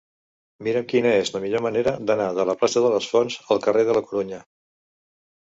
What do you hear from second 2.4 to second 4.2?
la plaça de les Fonts al carrer de la